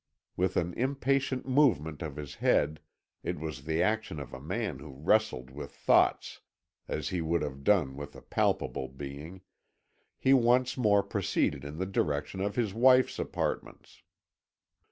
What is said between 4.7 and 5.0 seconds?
who